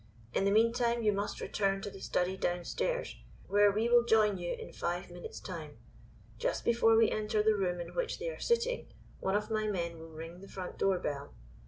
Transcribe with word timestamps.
In 0.33 0.45
the 0.45 0.51
meantime 0.51 1.03
you 1.03 1.13
must 1.13 1.39
return 1.39 1.79
to 1.83 1.91
the 1.91 1.99
study 1.99 2.35
downstairs, 2.35 3.17
where 3.45 3.71
we 3.71 3.87
will 3.87 4.03
join 4.03 4.39
you 4.39 4.51
in 4.55 4.73
five 4.73 5.11
minutes' 5.11 5.39
time. 5.39 5.77
Just 6.39 6.65
before 6.65 6.97
we 6.97 7.11
enter 7.11 7.43
the 7.43 7.53
room 7.55 7.79
in 7.79 7.93
which 7.93 8.17
they 8.17 8.29
are 8.29 8.39
sitting, 8.39 8.91
one 9.19 9.35
of 9.35 9.51
my 9.51 9.67
men 9.67 9.99
will 9.99 10.09
ring 10.09 10.41
the 10.41 10.47
front 10.47 10.79
door 10.79 10.97
bell. 10.97 11.35